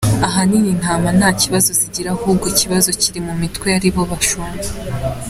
[0.27, 4.67] Ahanini intama nta kibazo zigira ahubwo ikibazo kiri mu mitwe ari bo bashumba.